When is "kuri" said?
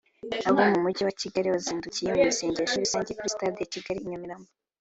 3.17-3.33